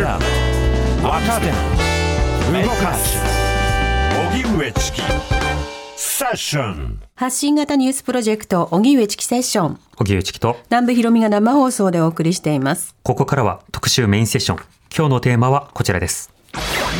[0.00, 0.22] ダウン
[1.02, 3.18] 若手動かす。
[4.32, 5.02] 荻上チキ。
[5.96, 7.00] セッション。
[7.14, 9.80] 発信型ニュースプロジェクト荻上チキセッション。
[9.98, 10.56] 荻上チキと。
[10.70, 12.96] 南部ひろみが生放送でお送りしています。
[13.02, 14.58] ここからは特集メインセッション。
[14.96, 16.32] 今日のテーマはこちらです。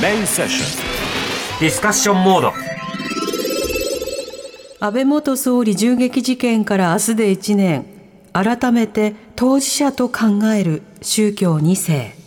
[0.03, 2.53] メインセッショディスカッションモード。
[4.79, 7.87] 安倍元総理銃撃事件から明日で1年。
[8.33, 12.20] 改めて当事者と考える宗教2世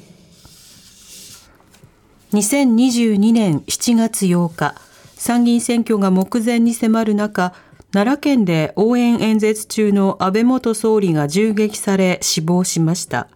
[2.34, 4.74] 2022年7月8日
[5.16, 7.54] 参議院選挙が目前に迫る中
[7.92, 13.28] 奈良県で応援演説中の安倍元総理が銃撃され死亡しました。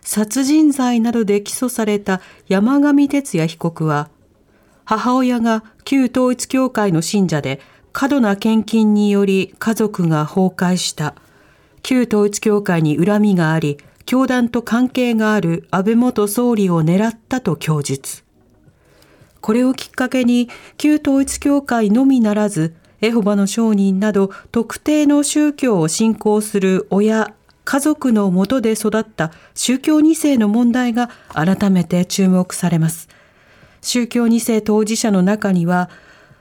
[0.00, 4.10] 殺人罪などで起訴された山上徹也被告は
[4.84, 7.60] 母親が旧統一教会の信者で
[7.92, 11.14] 過度な献金により家族が崩壊した。
[11.82, 13.78] 旧統一教会に恨みがあり
[14.10, 18.24] 教団と関係がある安倍元総理を狙ったと供述。
[19.40, 20.48] これをきっかけに
[20.78, 27.32] 旧統一教会のみならずエホバの証人など特定の宗教を信仰する親
[27.64, 33.08] 家族のもとで育った宗教2世の問題が改めて注目されます。
[33.80, 35.88] 宗教2世当事者の中には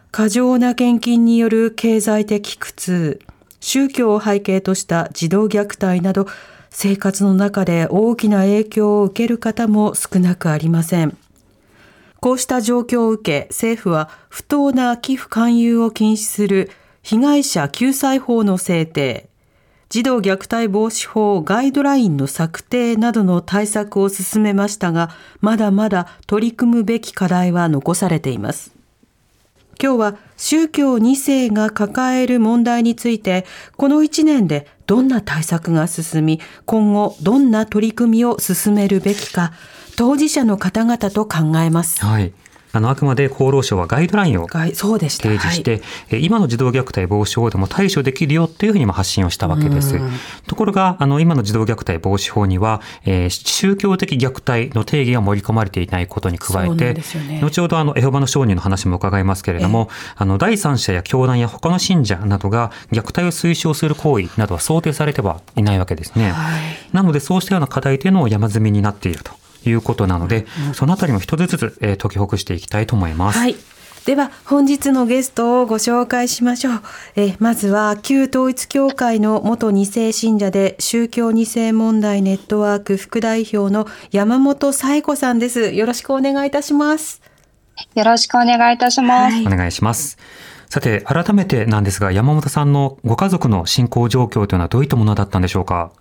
[0.09, 3.19] 過剰な献金による経済的苦痛
[3.59, 6.25] 宗教を背景とした児童虐待など
[6.69, 11.17] 生活の中で大きな影響を受ける方も少なくありません。
[12.19, 16.69] こうした状況を受け、政府は不当な寄付勧誘を禁止する
[17.01, 19.29] 被害者救済法の制定、
[19.89, 25.09] 児童虐待防止法ガイドラインの策定などの対策を進めましたが、
[25.41, 28.78] まだまだ取り組むべき課題は残されています。
[29.81, 33.45] 今日は宗教2世が抱える問題について、
[33.77, 39.53] この1年でどんな対策が進み、今後どんな取り組みを進めるべきか、
[39.95, 42.03] 当事者の方々と考えます。
[42.05, 42.33] はい。
[42.71, 49.99] あの、あくまで厚労省はガイドラインを提示して、はい、今の児童虐待防止法でも対処できるよっていうふうに発信をしたわけです。
[50.47, 66.31] ところが、あの、今の児童虐待防止法には、えー、宗教的虐待の定義が盛り込まれていないことに加えて、ね、後ほどあの、エホバの証人の話も伺いますけれども、あの、第三者や教団や他の信者などが虐待を推奨する行為などは想定されてはいないわけですね。
[66.31, 66.61] はい、
[66.93, 69.38] なので、そうしたような課題というのを山積みになっていると。
[69.65, 73.39] いうことなので、そのあたりも一つずつ、えー、解きほぐしていきたいと思います。
[73.39, 73.55] はい
[74.05, 76.81] では本日のゲストをご紹介しましょう。
[77.15, 85.73] えまずは旧統一教会の元2世信者で宗教2世問題ネットワーク副代表の山本彩子さんです。
[85.73, 87.21] よろしくお願いいたします。
[87.93, 89.35] よろしくお願いいたします。
[89.35, 90.17] はい、お願いします。
[90.69, 95.91] さて改めてなんですが山本さんのご家族の信仰状況というのはどういったものだったんでしょうか？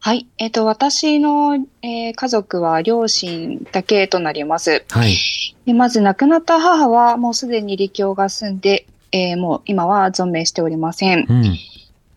[0.00, 0.26] はい。
[0.38, 4.84] えっ、ー、と、私の、えー、家族は両親だけとなります。
[4.90, 5.16] はい。
[5.66, 11.26] でまず、亡くなった母はもうすでに離教が済んで、えー、もう今は存命しておりません。
[11.28, 11.56] うん、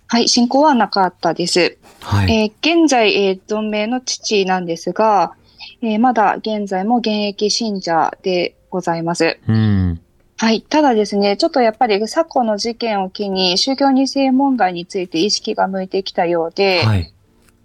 [0.07, 0.29] はい。
[0.29, 1.77] 信仰はなかったです。
[2.01, 2.31] はい。
[2.31, 5.33] えー、現在、えー、存命の父なんですが、
[5.81, 9.39] えー、まだ現在も現役信者でございます。
[9.47, 10.01] うん。
[10.37, 10.61] はい。
[10.61, 17.13] ただですね、ちょっとやっぱり昨今の事件を機に宗教2世問題について意識が向いてきたようで、はい。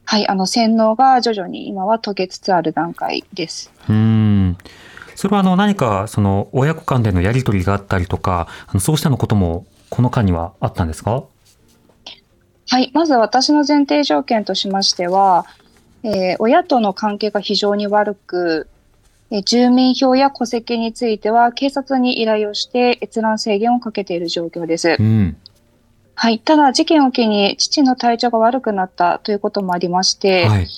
[0.06, 3.70] はい、あの洗脳が徐々に今は解けつつある段階です。
[3.88, 4.56] うん
[5.16, 11.24] それはあの何かその親子間でのやり取りがあったりとか、あのそうしたのこともこの間にはあったんですか？
[12.68, 15.46] はい、まず私の前提条件としましては、
[16.02, 18.68] えー、親との関係が非常に悪く、
[19.30, 24.96] えー、住民票や戸籍については警察に依頼をして閲覧制限をかけている状況です。
[24.98, 25.36] うん
[26.18, 26.38] はい。
[26.38, 30.68] ただ、事件を機に父の体調が悪くなったということもありまして、はい、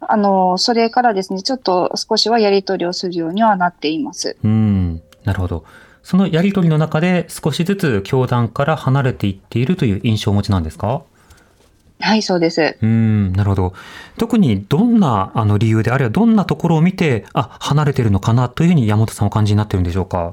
[0.00, 4.36] あの、それからですね、ちょっと少しはやり取りをするようにはなっています。
[4.42, 5.64] うん、なるほど。
[6.02, 11.02] そのやり取りの中で少しずつ教団から離れていっているという印象をお持ちなんですか？
[12.00, 12.78] はい、そうです。
[12.80, 13.74] うん、なるほど。
[14.16, 20.32] 特にどんなあの理由で、あるいはどんなところを見て、あ、離れてるのかなというふうに山本さんお感じになってるんでしょうか？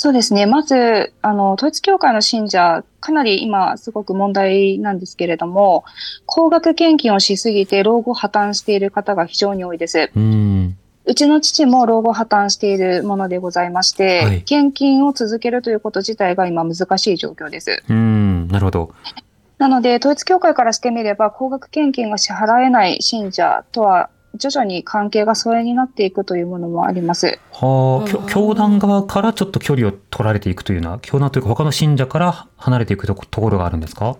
[0.00, 0.46] そうですね。
[0.46, 5.84] まず、あの、統一教会の信者、かなり今すごく問題なんですけれども、
[6.24, 10.10] 高額献金をしすぎて老後破綻している方が非常に多いです。
[10.14, 17.82] うんうちの父も老後破綻しているものでございまして、はい、献金を続けるということ自体が今難しい状況です。
[17.88, 18.94] うん、なるほど。
[19.56, 27.38] なので、統一教会からしてみれば、高額献金が支払えない信者とは徐々に関係が疎遠になっていくというものもあります。
[27.52, 34.16] はあ、教団側からちょっと距離を取られていくというのは、教団というか他の信者から離れていくところがあるんですか？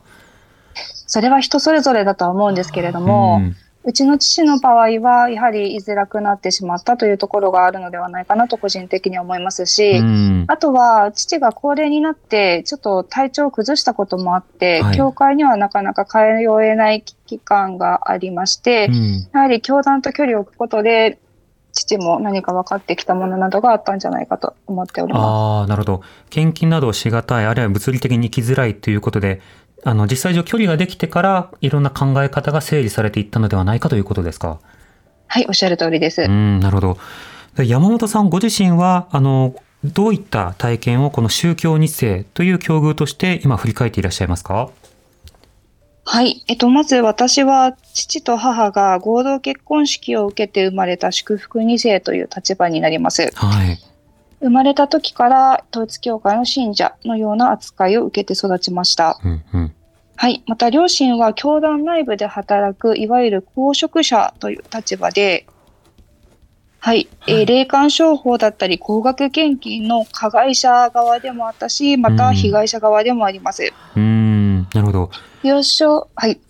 [1.06, 3.56] それは人それぞれだとは思うんですけれども、うん、
[3.88, 10.02] うちの父の場合は、やはり居づらくなってしまったというところがあるのではないかなと個人的に思いますし、
[10.46, 21.18] あとは父が高齢になって、ちょっと体調を崩したこともあって、はい、教会にはなかなか通えない期間がありまして、うん、やはり教団と距離を置くことで、
[21.72, 25.22] 父も何か分かってきたものなどがあったんじゃないかと思っております。
[25.22, 26.02] ああ、なるほど。
[26.28, 29.40] 献金などをしがたい、あるいは物理的に生きづらいということで、
[29.84, 34.58] あの、実際上距離ができてから、いろんな考え方が整理されていったのではないかということですか？
[35.26, 36.22] はい、おっしゃる通りです。
[36.22, 36.98] うん、なるほど。
[37.64, 39.54] 山本さんご自身は、あの、
[39.84, 44.70] どういった体験をこの宗教2世という境遇として今振り返っていらっしゃいますか？
[46.04, 46.42] はい。
[46.48, 53.30] えっと、まず私は父と母が合同結婚式を受けて生まれた祝福2世という立場になります。
[53.34, 53.78] はい。
[54.40, 59.18] 生まれた時から統一教会の信者のような扱いを受けて育ちました。
[59.24, 59.74] うんうん
[60.20, 60.42] はい。
[60.48, 65.46] また、両親は教団内部で働く、いわゆる公職者という立場で、
[66.80, 67.08] はい。
[67.26, 73.72] はい、えー、霊感商法だったり、高額献金の加害者側でもあったし、また被害者側でもあります。
[73.94, 75.10] うん、なるほど。
[75.44, 76.40] 幼少、はい。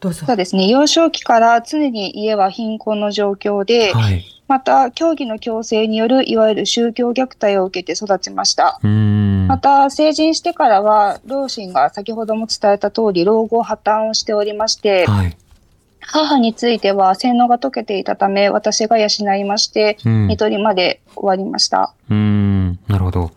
[0.00, 0.26] どうぞ。
[0.26, 0.68] そうですね。
[0.68, 8.80] 幼少期から常に家は貧困の状況で、はい、また、教義の強制による、いわゆる宗教虐待を受けて育ちました。
[8.82, 15.36] また、成人してからは、両親が先ほども伝えた通り、老後破綻をしておりまして、はい、
[16.00, 21.92] 母については洗脳が解けていたため、私が養いまして、看取りまで終わりました。
[22.08, 23.30] うん、なるほど。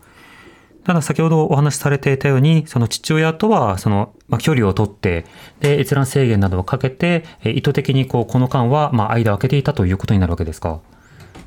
[0.83, 5.25] ただ先ほどお話しされていたように、その父親とは、その、まあ、距離をとって、
[5.59, 10.79] で、閲覧制限などをかけて、意図的にこう、この間は、まあ、間を空けていたということになるわけですか？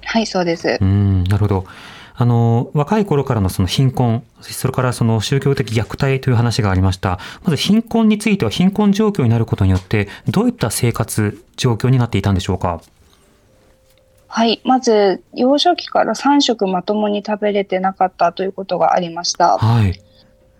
[0.04, 0.78] はい、そうです。
[0.80, 1.64] うん、なるほど。
[2.16, 7.18] あの、若い頃からのその貧困、それからその宗教的虐待という話がありました。
[7.42, 12.80] まず貧困については貧困状況になることによって、どういった生活状況になっていたんでしょうか？
[14.36, 14.60] はい。
[14.64, 19.58] まず、幼少期から3食まともに食べれてなかったということがありました。
[19.58, 20.02] はい。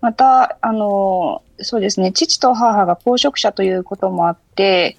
[0.01, 4.97] また、あの、そうですね、父と母が公職者ということもあって、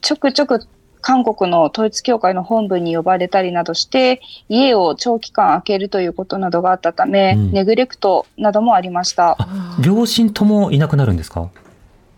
[0.00, 0.66] ちょくちょく
[1.00, 9.38] 韓国の統一教会の本部に呼ばれたりなどして、家を長期間空けるということなどがあったため、うん、ネグレクトなどもありました。
[9.80, 11.50] 両親ともいなくなるんですか？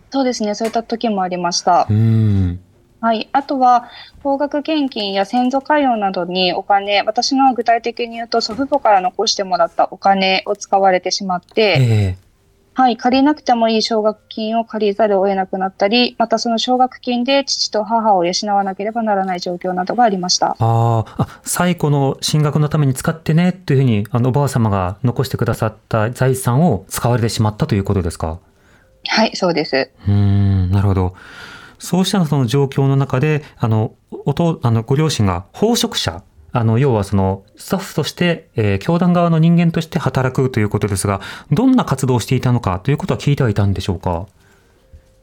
[0.09, 1.85] そうですね、そういった時もありました。
[1.87, 2.59] うん
[3.01, 3.29] はい。
[3.31, 3.89] あとは、
[4.23, 12.29] 高額献金や先祖解用などにお金、私の具体的に言うと祖父母から残してもらったお金を使われてしまって、えー
[12.73, 20.55] はい、借りなくてもいい奨学金を借りざるを得なくなったり、またその奨学金で父と母を養わなければならない状況などがありました。
[20.59, 28.39] ああ、最古の進学のために使ってねというふうに、あのおばあ様が残してくださった財産を使われてしまったということですか？
[29.07, 29.91] はい、そうです。
[30.07, 31.15] うん、なるほど。
[31.79, 36.21] そうしたその状況の中で、あの、おと、あの、ご両親が宝職者、
[36.51, 41.21] あの、要はその、スタッフとして、えー、教団側の人間として働くということですが、
[41.51, 44.27] どんな活動をしていたのかということは聞いてはいたんでしょうか？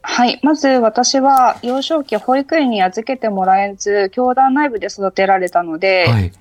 [0.03, 0.38] はい。
[0.43, 6.32] まず私は幼少期保育園に預けてもらえず、教団内部で育てられたので、はい、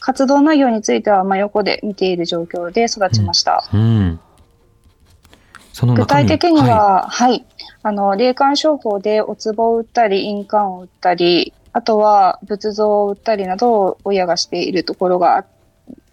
[0.00, 3.68] 活動内容については真横で見ている状況で育ちました。
[3.72, 4.20] うん、うん。
[5.94, 7.46] 具体的には、はい、はい、
[7.84, 15.44] あの、霊感商法でお壺を売ったり、印鑑を売ったり、あとは仏像を売ったりなどを親がしているところが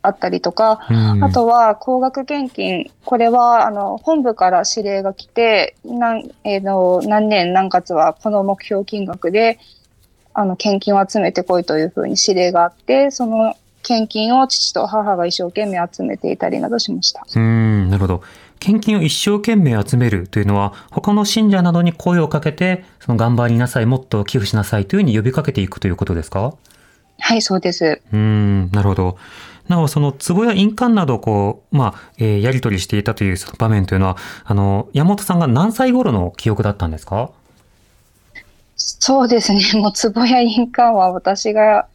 [0.01, 0.81] あったりとか、
[1.21, 9.59] あとは高額献金、これはあの本部から指令が来て、何,、えー、の何年何月はこの目標金額で
[10.33, 17.23] あの献金を集めてこいというふうに指令があって、その献金を父と母が一生懸命集めていたりなどしました。
[17.35, 18.23] うんなるほど。
[18.61, 26.53] 献金を一生懸命集めるというのは、他の信者などに声をかけて、その頑張りなさい、もっと寄付しなさいというふうに呼びかけていくということですか？
[27.19, 28.01] はい、そうです。
[28.13, 29.17] うん、なるほど。
[29.67, 37.31] なお、その壺や印鑑などこう、まあ、えー、やり取りしていたというその場面というのは、あの、山本さんが何歳頃の記憶だったんですか？
[38.75, 39.61] そうですね。
[39.73, 41.87] もう壺や印鑑は私が、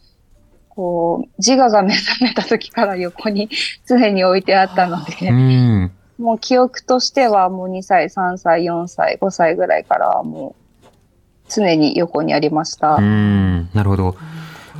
[0.69, 3.49] こう、自我が目覚めた時から横に
[3.87, 10.89] 常に置いてあったので、うんもう記憶としてはもう2歳、3歳、4歳、5歳ぐらいからはもう
[11.49, 12.95] 常に横にありました。
[12.97, 14.17] うん、なるほど。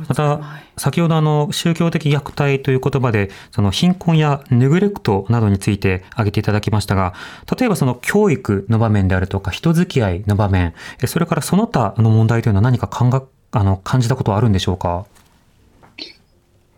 [0.07, 0.39] また、
[0.77, 7.13] 先ほどあの、宗教的虐待という言葉で、その貧困やネグレクトなどについて挙げていただきましたが、
[7.59, 10.73] 例えばその教育の場面であるとか、人付き合いの場面、
[11.05, 15.05] それからその他の問題というのは何か考あの感じたことはあるんでしょうか？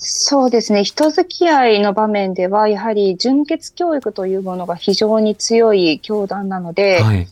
[0.01, 0.85] そうですね。
[0.85, 7.27] 人付き合いの場面では、やはり純血教育というものが非常に強い教団なので、はい、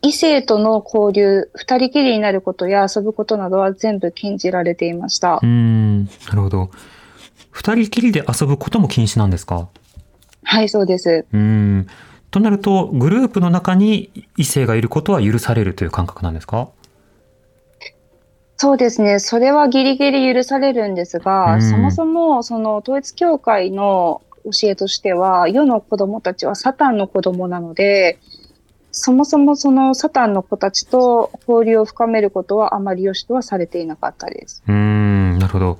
[0.00, 5.40] 異性との交流、二人きりになることや遊ぶことなどは全部禁じられていました。
[5.42, 6.70] うん、なるほど。
[7.50, 9.68] 二人きりで遊ぶことも禁止なんですか？
[10.42, 11.26] はい、そうです。
[11.32, 11.86] うん。
[12.30, 16.68] となると、グループの中に異性がいることは許されるという感覚なんですか？
[18.56, 19.18] そうですね。
[19.18, 28.18] それはギリギリ許されるんですが、そもそもその統一教会の教えとしては、世の子供たちはサタンの子供なので、
[28.92, 34.62] そもそもそのサタンの子たちと交流を深めることはあまり良しとはされていなかったです。
[34.66, 35.78] うん、なるほど。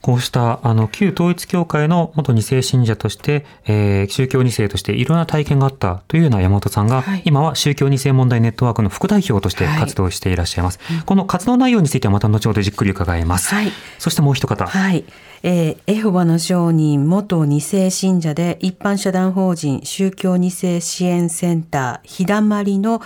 [0.00, 14.66] こうしたあの旧統一教会の元2世信者として、えー、宗教2世としていろんな体験があったというような山本さんが、はい、今は宗教2世問題ネットワークの副代表として活動していらっしゃいます、はい、この活動内容についてはまた後ほどじっくり伺います、はい、そしてもう一方。
[14.66, 15.04] はい。
[15.42, 23.02] えー、エホバの証人元2世信者で一般社団法人宗教2世支援センターひだまりの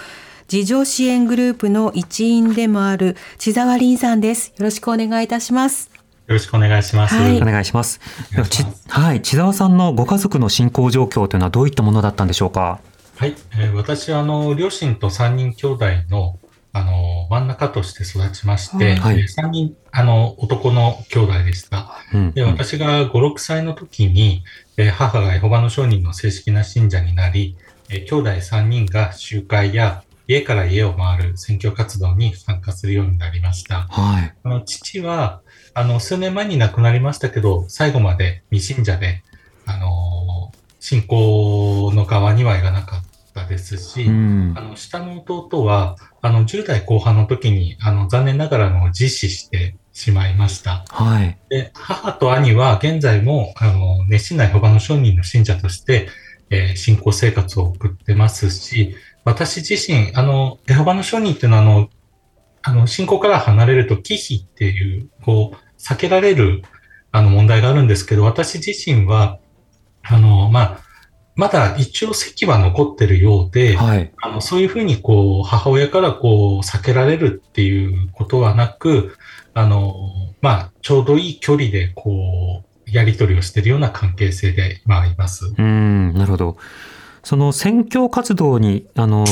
[0.50, 4.48] 自助支援グループの一員でもある千沢凛さんです。
[4.56, 5.89] よろしくお願いいたします。
[6.30, 7.16] よろしくお願いします。
[7.16, 8.00] はい、お願いします。
[8.88, 12.78] はい、千沢さんのご家族の信仰状況というのはどういったものだったんでしょうか？
[13.16, 16.38] はい、えー、私はあの両親と三人兄弟の
[16.72, 21.96] あの真ん中として育ちまして、はい、3人あの男の兄弟でした。
[22.14, 24.44] うん、で私が5、6歳の時に、
[24.76, 27.56] えー、母がエホバの証人の正式な信者になり、
[27.88, 33.88] えー、兄弟3人が集会や家から家を回る選挙活動に参加するようになりました。
[33.90, 35.40] はい、あの父は
[35.74, 39.22] あの、数年前に亡くなりましたけど、最後まで未信者で、
[39.66, 43.02] あの、信仰の側にはいかなかっ
[43.34, 50.84] たですし、うん、あの、下の弟は、あの、10代後半の時に、あの、残念ながらの自死してしまいました。
[50.88, 51.38] はい。
[51.48, 56.08] で、母と兄は現在も、あの、熱心なエホバの商人の信者として、
[56.50, 61.88] えー、信仰生活を送ってますし、私自身、あの、エホバの商人っていうのは、あの、
[62.62, 66.62] あの、信仰から離れると忌避っていう、こう、避けられる、
[67.12, 69.38] あの、問題があるんですけど、私自身は、
[70.02, 70.78] あの、まあ、
[71.36, 79.16] まだ一応席は残ってるようで、はい、あのそういうふうにこう母親からこう避けられるっていうことはなく、
[79.54, 79.94] あの
[80.42, 85.54] まあ、ちょうどいい距離でこうやり取りをしているような関係性で今います。
[85.56, 86.56] うんなるほど。
[87.22, 89.24] その選挙活動にあの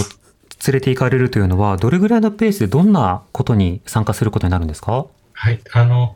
[0.67, 5.07] 連れて行かれるというのは、どれぐらいのペースでどんなことに参加することになるんですか？
[5.33, 5.61] はい。
[5.73, 6.15] あの、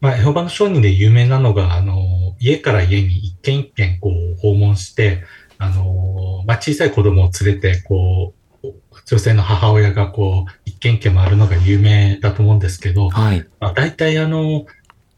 [0.00, 5.24] まあ、エホバの商人で有名なのが、あの、家から家に一軒一軒こう訪問して、
[5.58, 8.68] あの、まあ、小さい子供を連れて、こう、
[9.06, 13.46] 女性の母親がこう、一軒一軒回るのが有名だと思うんですけど、はい。
[13.60, 14.66] まあ、大体あの、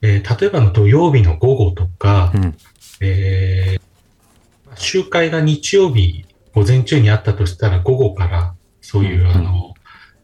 [0.01, 2.57] えー、例えばの土曜日の午後とか、うん、
[3.01, 8.55] えー、集会が日曜日午前中にあったとしたら午後から
[8.91, 9.75] そういう、あの、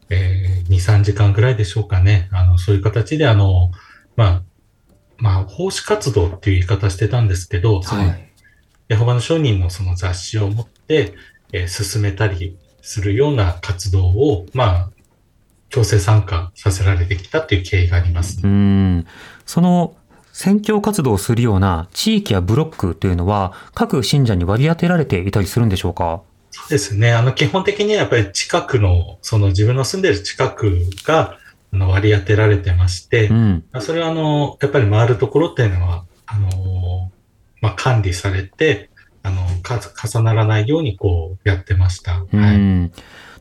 [0.09, 2.29] えー、2、3時間ぐらいでしょうかね。
[2.31, 3.69] あの、そういう形で、あの、
[4.15, 4.43] まあ、
[5.19, 8.11] まあ、奉仕活動っていう言い方してたんですけど、その、
[8.87, 11.13] ヤホバの商人のその雑誌を持って、
[11.53, 14.89] えー、進めたりするような活動を、まあ、
[15.69, 18.39] 強制参加させられてきたっていう経緯があります。
[18.43, 19.05] うん。
[19.45, 19.95] その、
[20.33, 26.23] 宣教活動をするような地域やブロックというのは、各信者に割り当てられていたりするんでしょうか？
[26.55, 27.11] そうですね。
[27.11, 31.37] あの、基本的にはやっぱり近くの、その自分の住んでる近くが、
[31.73, 37.11] あの割り当てられてまして、うん、それはあの、やっぱり回るところっていうのは、あの、
[37.59, 38.89] まあ、管理されて、
[39.23, 42.13] あの、重ならないようにこうやってました。
[42.13, 42.91] はい。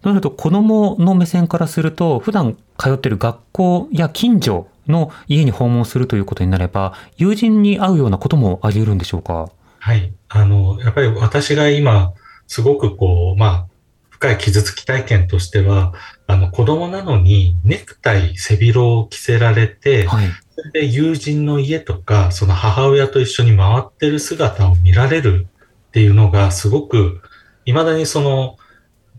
[0.02, 9.50] となると、子供の目線からすると、普段通ってる学校や近所の家に訪問するということになれば、友人に会うようなこともあり得るんでしょうか？
[9.78, 10.12] はい。
[10.28, 12.12] あの、やっぱり私が今、
[12.46, 13.66] すごくこう、まあ、
[14.10, 15.92] 深い傷つき体験としては、
[16.26, 25.46] あの、子供なのにネクタイ、背広を着せられて、はい、それで友人の家とか、その母親と一緒に回ってる姿を見られる
[25.88, 27.20] っていうのが、すごく、
[27.66, 28.56] 未だにその、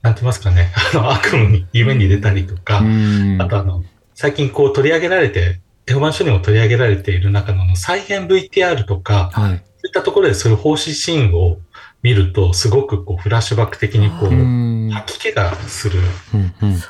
[0.01, 2.81] なんて言いますかね、 あの、悪夢に、夢に出たりとか、
[3.39, 11.57] あとあの、最近こう取り上げられて、エホバン書にも取り上げられている中の再現 VTR とか、はい、そういったところでそういう奉仕シーンを
[12.05, 15.99] 見ると、すごくこうフラッシュバック的にこう、吐き気がする。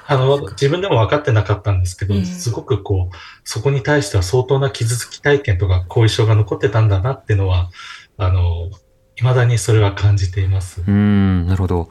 [0.08, 7.70] あの、自分でも分かってなかったんですけど、すごくこう、そこに対しては相当な傷つき体験とか後遺症が残ってたんだなっていうのは、
[8.18, 8.70] あの、
[9.16, 10.84] 未だにそれは感じています。
[10.86, 11.90] うん、なるほど。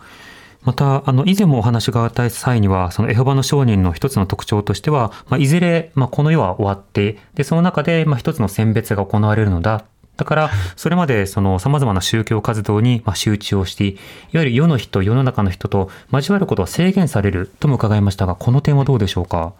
[0.60, 13.98] また、あの、以前もお話があった際には、そのエホバの商人の一つの特徴としては、まあ、いずれ、まあ、この世は終わって、で、その中で、まあ、一つの選別が行われるのだだから、それまでその様々な宗教活動に集中をして、いわ
[14.32, 19.54] ゆる世の人、世の中の人と交わることは制限されるとも伺いましたが、この点はどうでしょうか？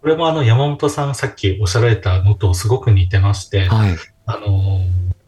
[0.00, 4.80] これもあの山本さんさっきおっしゃられたのとすごく似てまして、はい、あの、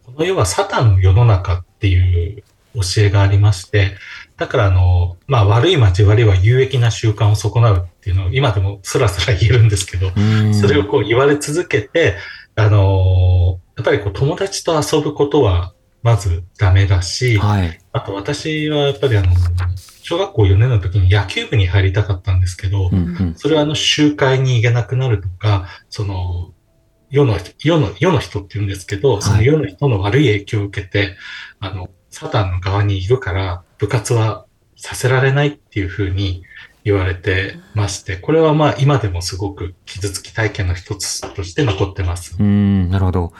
[0.05, 2.43] この世はサタンの世の中っていう
[2.75, 3.97] 教えがありまして、
[4.37, 10.11] だからあの、まあ悪い交わりは有益な習慣を損なうっていうのを今でもスラスラ言えるんですけど、
[10.53, 12.17] それをこう言われ続けて、
[12.55, 19.29] あの、やっぱりこう友達と遊ぶことはまずダメだし、はい、あと私はやっぱりあの、
[20.03, 26.55] 小学校4年の時に野球部に入りたかったんですけど、うんうん、それはあの集会に行けなくなるとか、その、
[27.11, 31.17] 世の、世の、世の人って言うんですけど、その世の人の悪い影響を受けて、
[31.61, 36.45] あの、サタンの側にいるから、部活はさせられないっていうふうに
[36.87, 42.37] 言われてまして、これはまあ今でもすごく傷つき体験の一つとして残ってます。
[42.39, 43.33] うん、なるほど。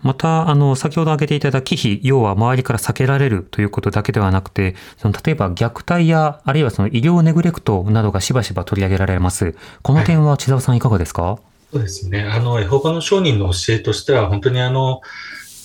[0.00, 9.54] また、あの、先ほど挙げていただき忌避、要は周りから避けられるということだけではなくて、その例えば虐待や、あるいはその医療ネグレクトなどがしばしば取り上げられます。
[9.82, 11.38] この点は千沢さんいかがですか、はい、
[11.72, 12.22] そうですね。
[12.22, 15.02] あの、エホバの商人の教えとしては、本当にあの、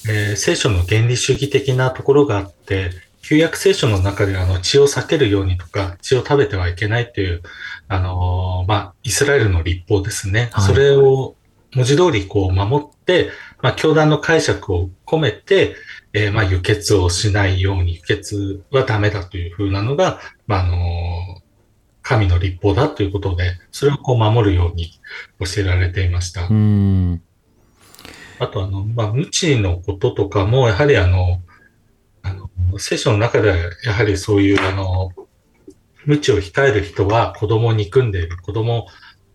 [0.08, 2.92] えー、聖書の原理主義的なところがあって、
[3.24, 7.42] 旧約聖書の中であの血を避けるようにとか、血を食べてはいけないという、
[7.88, 10.50] あのー、まあ、イスラエルの立法ですね。
[10.52, 11.36] はい、それを
[11.74, 13.30] 文字通りこう守って、
[13.62, 15.76] まあ、教団の解釈を込めて、
[16.12, 21.42] えー、まあ、輸血をしないように、輸血はダメだというふうなのが、まあ、あのー、
[22.02, 25.00] 神の立法だということで、それをこう守るように
[25.40, 26.50] 教えられていました。
[28.40, 31.42] あと、あの、まあ、無知のこととかも、やはりあの、
[32.78, 35.12] 聖書の中では、やはりそういう、あの、
[36.06, 38.88] 無知を控える人は子供を憎んでいる、子供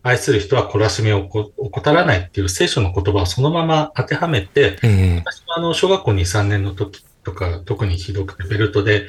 [0.03, 9.07] 愛する人は懲らしめを怠らないっていう聖書の言葉をそのまま当てはめて、えー、私もあの小学校2、3年の時とか、特にひどくてベルトで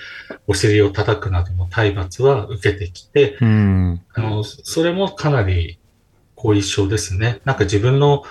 [0.48, 5.80] お尻を叩くなどの体罰は受けてきて、うん、あのそれもかなり
[6.36, 7.42] 後遺症ですね。
[7.46, 8.28] なんか自分の好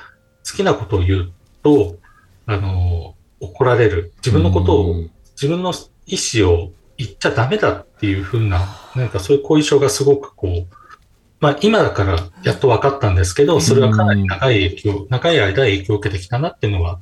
[0.56, 1.32] きなことを言う
[1.62, 1.96] と、
[2.46, 4.12] あの、怒られる。
[4.16, 5.04] 自分のことを、
[5.40, 5.72] 自分の
[6.06, 10.74] 意思を言っちゃダメだっていうふうな、なんかそういう後遺症がすごくこう、
[11.38, 16.98] まあ、今だからやっと分かったんですけど、それはかなり長い影響、長い間影響を受けてきたなっていうのは、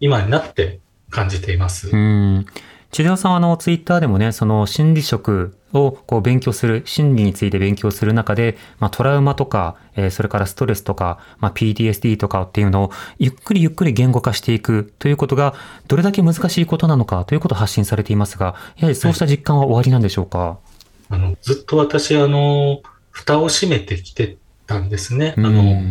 [0.00, 1.90] 今になって感じています。
[1.90, 2.46] うん。
[2.94, 15.56] 千田さんはあのツイッターでもね、その心理職をこう勉強する、心理について勉強する中で、まあ、トラウマとか、えー、それからストレスとか、まあ、PTSD とかっていうのをゆっくりゆっくり言語化していくということが、
[15.88, 22.80] どれだけ難しいことなのかということを発信されていますが、やはりそうした実感は終わりなんでしょうか、はい、あのずっと私、あの、
[23.10, 24.36] 蓋を閉めてきて
[24.68, 25.34] たんですね。
[25.36, 25.82] あの、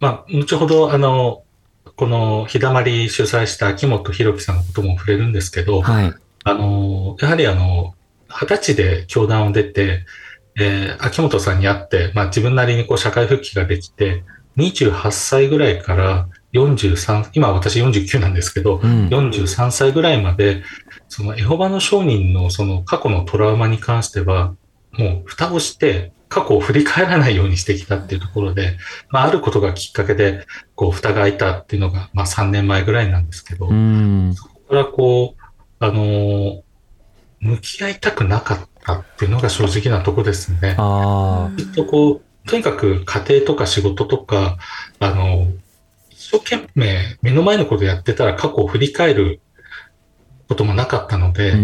[0.00, 1.43] まあ、後ほど、あの、
[1.96, 7.94] この日だまり主催した秋元博樹さんのことも触れるんですけど、はい、あの、やはりあの、
[8.28, 10.04] 二十歳で教団を出て、
[10.56, 14.24] えー、秋元さんに会って、まあ、自分なりにこう社会復帰ができて、
[14.56, 20.62] 28歳ぐらいから43、今私49なんですけど、うん、43歳ぐらいまで、
[21.08, 24.54] そのエホバの商人のその過去のトラウマに関しては、
[24.92, 28.76] もう蓋をして過去を振り返らないようにしてきたっていうところで、
[29.08, 33.68] まあ、あることがきっかけで、こう、蓋が開いたっていうのが、まあ、3年前ぐらいなんですけど、
[34.34, 35.42] そこからこう、
[35.78, 36.62] あのー、
[37.38, 40.76] 向き合いたくなかったっていうのが正直なとこですね。
[41.56, 44.58] ずっとこう、とにかく家庭とか仕事とか、
[44.98, 45.46] あの、
[46.10, 49.40] 一生懸命目の前のことやってたら過去を振り返る
[50.48, 51.54] こともなかったので、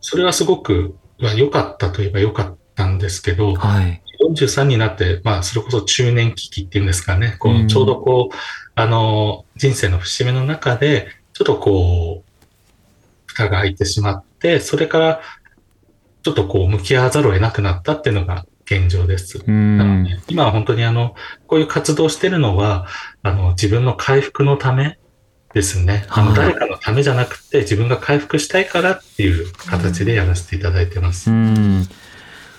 [0.00, 0.96] それはすごく
[1.36, 8.36] 良かったといえば良かったんですけど、はい、43になって、まあ、それこそ中年危機っていうんですかね、こうちょうどこう、
[8.74, 12.30] あの、人生の節目の中で、ちょっとこう、
[13.26, 15.20] 蓋が開いてしまって、それから、
[16.22, 19.38] ちょっとこう、向き合わざるを得なくなったっていうのが現状です。
[19.48, 21.14] なので、今は本当にあの、
[21.46, 22.86] こういう活動してるのは、
[23.22, 24.98] あの、自分の回復のため
[25.54, 26.04] ですね。
[26.08, 31.30] あの、誰かのためじゃなくて、自分が回復したいからっていう形でやらせていただいてます。
[31.30, 31.88] うん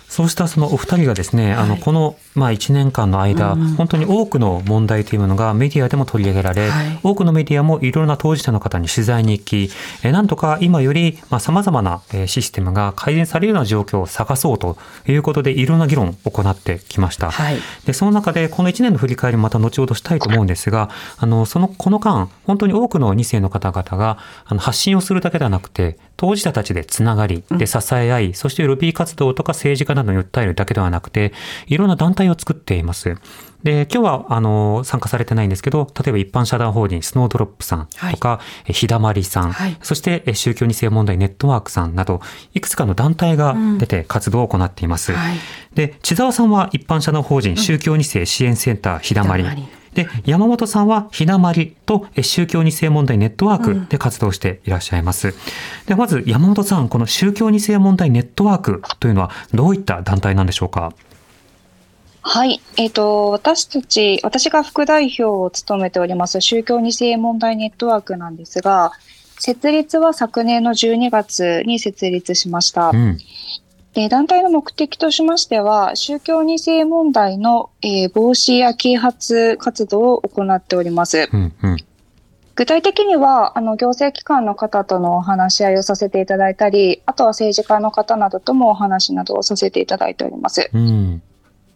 [0.10, 9.72] そうしたそのお二人がですね、はい、あの、この、まあ1年間の間、うん、本当に多くの問題というものがメディアでも取り上げられ、はい、多くのメディアもいろいろな当事者の方に取材に行き、
[10.04, 17.30] えなんとか今より、まあ様々なシステムが改善されるような状況を探そうということで、いろんな議論を行ってきました。
[17.30, 31.32] はい、で、その中で、この1年の振り返りまた後ほどしたいと思うんですが、あの、その、この間、本当に多くの2世の方々が、あの、発信をするだけではなくて、当事者たちでつながり、で支え合い、そしてロビー活動とか政治家などに訴えるだけではなくて、
[31.68, 33.16] いろんな団体を作っています。
[33.64, 42.22] で、今日は、あの、参加されてないんですけど、例えば一般社団法人スノードロップさんとか、はい、日だまりさん、はい、そして宗教2世問題ネットワークさんなど、
[42.54, 45.12] いくつかの団体が出て活動を行っています。
[45.12, 45.38] うんはい、
[45.74, 49.44] で、千沢さんは一般社団法人宗教2世支援センター日だまり。
[49.94, 55.30] で、山本さんはひなまりと宗教2世問題ネットワークで活動していらっしゃいます。
[55.30, 55.34] うん、
[55.88, 60.94] で、まず山本さん、この宗教2世問題ネットワークというのはどういった団体なんでしょうか？
[62.22, 62.62] はい。
[62.78, 68.92] えっ、ー、と、私たち、私が副代表を務めております宗教2世問題ネットワークなんですが、
[69.40, 72.90] 設立は昨年の12月に設立しました。
[72.90, 73.18] うん、
[73.94, 81.30] で団体の目的としましては、宗教2世問題の、えー、防止や啓発活動を行っております。
[81.32, 81.78] うんうん
[82.56, 90.70] 具体的には、あの、行政機関の方とのお話し合いをさせていただいたり、あとは政治家の方などともお話などをさせていただいております。
[90.74, 91.22] うん、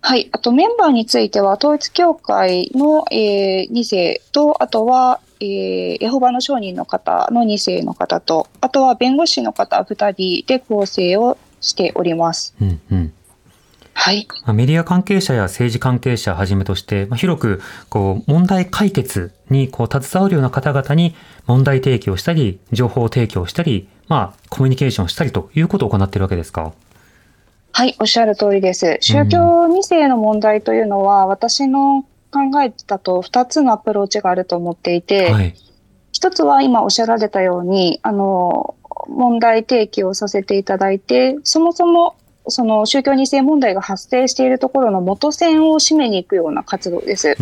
[0.05, 0.27] はい。
[0.33, 12.53] あとメンバーについては、統一教会の、えー、2世と、あとは、えー、エホバの商人の方の2世の方と、あとは弁護士の方2人で構成をしております。
[12.61, 13.13] うんうん
[13.95, 26.73] はい、メディア関係者や政治関係者はじめとして、まあ、広くこう問題解決にこう携わるような方々に問題提起をしたり、情報提供したり、まあ、コミュニケーションしたりということを行っているわけですか？
[27.75, 28.99] はい、おっしゃる通りです。
[29.01, 35.55] 宗教2世の問題というのは、私の考えだと2つのアプローチがあると思っていて、はい、
[36.13, 38.75] 1つは今おっしゃられたように、あの、
[39.07, 42.15] 問題提起をさせていただいて、そもそも
[42.47, 47.35] その宗教2世問題が発生しているところの元線を締めに行くような活動です。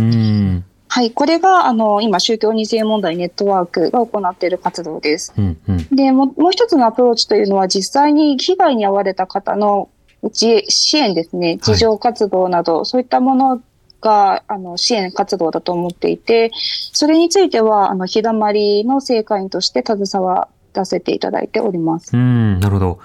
[0.88, 5.34] はい、これがあの今、宗教2世問題ネットワークが行っている活動です。
[5.38, 9.90] うんうん、でももう一つのアプローチというのは、実際に被害に遭われた方の
[10.34, 13.62] 支援ですね、事情活動など、はい、そういったもの
[14.02, 16.52] があの支援活動だと思っていて、
[16.94, 22.16] それについては、あの日だまりの正会員として携わらせていただいております。
[22.16, 23.00] うんなるほど。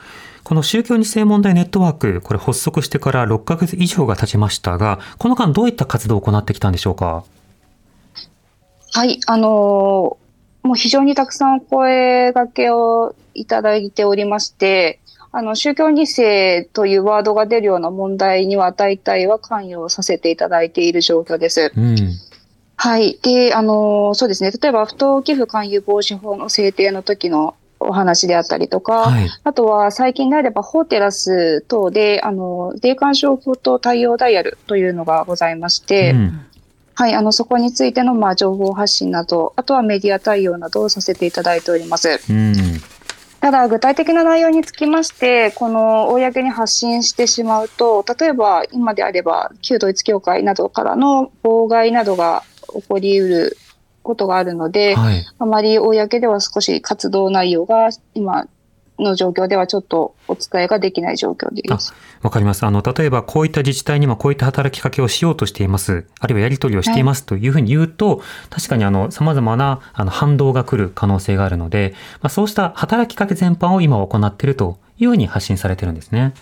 [0.45, 7.25] この宗教2世問題ネットワーク、これ発足してから6ヶ月以上が経ちましたが、この間どういった活動を行ってきたんでしょうか？
[8.93, 15.01] はい、あのー、もう非常にたくさん声掛けをいただいておりまして、
[15.37, 21.73] あの、宗教2世というワードが出るような問題には大体は関与させていただいている状況です。
[21.77, 21.97] うん、
[22.77, 23.19] はい。
[23.21, 24.51] で、あの、そうですね。
[24.51, 36.47] 例えば、不当寄付勧誘防止法の制定の時のお話であったりとか、はい、あとは最近であれば、ホーテラス等で、あの、霊感商法と対応ダイヤルというのがございまして、うん、
[36.95, 42.21] はい、あの、そこについての、まあ、情報発信など、あとはメディア対応などをさせていただいております。
[42.31, 42.55] うん
[43.47, 52.43] ただ、具体的な内容につきまして、この公に発信してしまうと、例えば今であれば、旧統一教会などからの妨害などが
[52.75, 53.57] 起こりうる
[54.03, 58.49] ことがあるので、はい、あまり公では少し活動内容が今
[58.99, 61.95] の状況ではちょっとお伝えができない状況です。
[62.23, 62.65] わかります。
[62.65, 66.07] あの、例えばこういった自治体にもこういった働きかけをしようとしています。
[66.21, 76.35] あるいはやり取りをしていますというふうに言うと、はい、確かにあの、様々なあの反動が来る可能性があるので、まあ、そうした働きかけ全般を今行っているというふうに発信されてるんですね。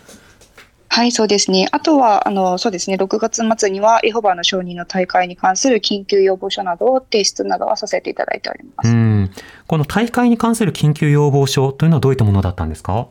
[0.95, 1.67] はい、そうですね。
[1.73, 8.91] あとは、あの、そうですね、6月末には、エホバの承認の大会に関する緊急要望書などを提出などはさせていただいております。
[8.91, 9.31] うん
[9.67, 13.09] この大会に関する緊急要望書というのはどういったものだったんですか？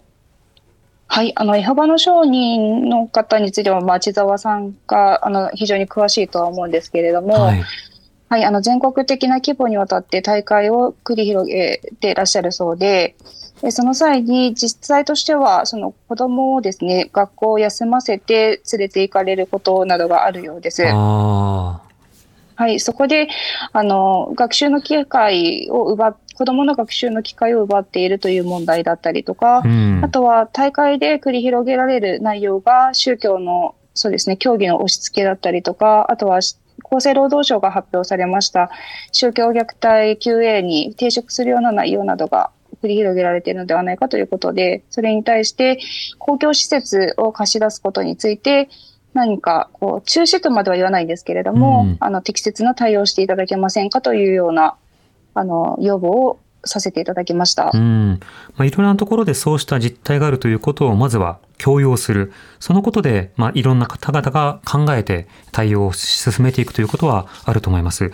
[1.08, 7.64] はい、あの、エホバの承認の方については、町沢さんが、あの、非常に詳しいとは思うんですけれども、はい
[8.30, 13.18] はい、あの全国的な規模にわたって大会を繰り広げていらっしゃるそうで、
[13.72, 20.84] その際に実際としては、その子供をですね、学校を休ませて連れて行かれることなどがあるようです。
[20.84, 21.82] は
[22.68, 23.30] い、そこで、
[23.72, 36.58] あの、学習の機会を奪っ子供の学習の機会を奪っているという問題だったりとか、うん、あとは大会で繰り広げられる内容が宗教の、そうですね、教義の押し付けだったりとか、あとは厚
[37.00, 38.72] 生労働省が発表されました
[39.12, 42.50] 宗教虐待 QA に抵触するような内容などが
[42.84, 45.80] 繰り広げられているのではないかということで、それに対して
[46.20, 48.70] 公共施設を貸し出すことについて、
[49.14, 54.76] 何かこう中止とまでは言わないんですけれども、うん、あの適切な対応していただけませんかというような
[55.36, 57.72] あの要望をさせていただきました。
[57.74, 58.20] うん。
[58.56, 62.34] まあ、いろんなところでそうした実態があるということをまずは強要する。
[62.60, 68.12] そのことで、まあ、いろんな方々が考えて対応を進めていくということはあると思います。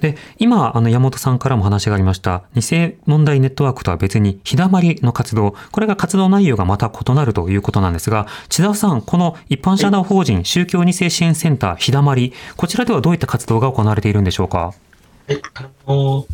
[0.00, 2.62] で、今、あの、山本さんからも話がありました、偽
[3.06, 14.72] 問題ネットワークとは別に、日だまりの活動、これが活動内容がまた異なるということなんですが、千田さん、この一般社団法人宗教二世支援センター、日だまり、こちらではどういった活動が行われているんでしょうか？
[15.28, 16.26] え、あの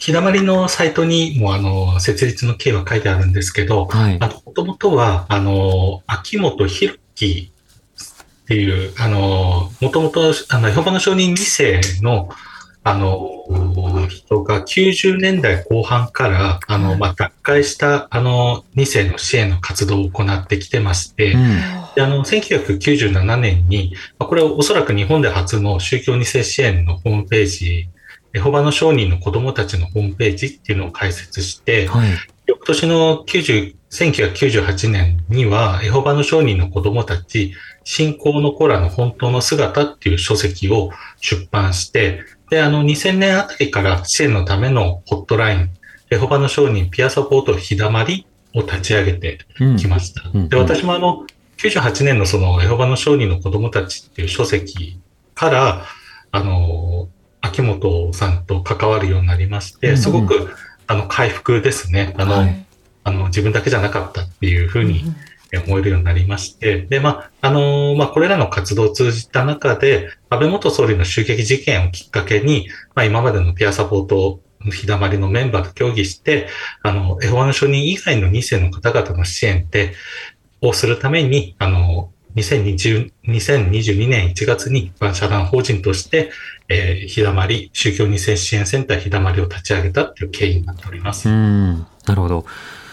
[0.00, 7.52] 日だまりのサイトにも、あの、設立の経緯は書いてあるんですけど、はい、あの、もともとは、あの、秋元博樹
[8.44, 12.30] っていう、あの、もともと、あの、エホバの証人2世の、
[12.82, 13.28] あの、
[14.08, 21.60] 人が90年代後半から、あの、まあ、脱会した、あの、2世の支援の活動を行ってきてまして、うん、
[21.94, 27.88] であの、1997年に、まあ、これはおそらく日本で初の宗教2世支援のホームページ
[28.32, 32.10] エホバの商人の子供たちのホームページっていうのを開設して、はい、
[32.46, 40.90] 翌年の90 1998年には、エホバの商人の子供たち、信仰の子らの本当の姿っていう書籍を
[41.20, 45.70] 出版して、で、あの、2000年あたりから支援のためのホットライン、
[46.10, 49.38] エホバの商人ピアサポート日だまりを立ち上げて
[49.78, 50.30] きました。
[50.32, 51.26] うん、で、私もあの、
[51.58, 55.00] 98年のそのエホバの商人の子供たちっていう書籍
[55.34, 55.84] から、
[56.30, 57.08] あの、
[57.40, 60.50] 秋元さんと関わるようになりまして、すごく、
[60.86, 62.14] あの、回復ですね。
[62.18, 62.66] あの、はい、
[63.04, 65.04] あの、自分だけじゃなかったっていうふうに
[65.66, 76.48] 思えるようになりまして、で、まあ、あの、まあ、これらの活動を通じた中で、安倍元総理の襲撃事件をきっかけに、まあ、今までのピアサポート日だまりのメンバーと協議して、
[76.82, 79.94] あの、エホワの承認以外の2世の方々の支援って、
[80.60, 86.30] をするために、あの、2020 2022年1月に一般社団法人として、
[86.68, 91.28] えー、日だまり、宗教二世支援センター日だまりを立ち上げたという経緯になっております。
[91.28, 92.46] うんなるほど。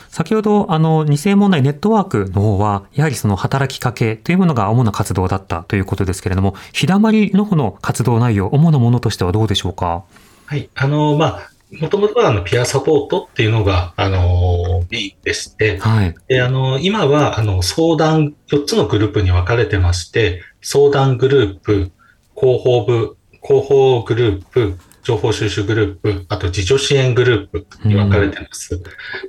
[0.10, 10.04] 先ほど、あの、二世問題ネットワークの方は、やはりその働きかけというものが主な活動だったということですけれども、日だまりの方の活動内容、主なものとしてはどうでしょうか？
[10.48, 10.70] はい。
[10.76, 16.16] あの、まあ、もともとはあのピアサポートっていうのが、あの、メインでして、はい。
[16.28, 21.92] で、あの、今は、あの、相談、4つのグループに分かれてまして、相談グループ、
[22.36, 28.76] 広報部、広報グループ、情報収集グループ、あと自助支援グループに分かれてます。
[28.76, 28.84] うん、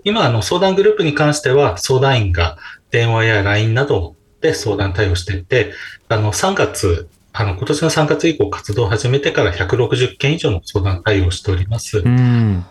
[0.04, 2.56] 今、あの、相談グループに関しては、相談員が
[2.92, 5.72] 電話や LINE などで相談対応していて、
[6.08, 7.08] あの、3月
[7.40, 11.98] あの、今年の3月以降活動を始めてから160件以上の相談対応をしております。
[11.98, 12.66] うん。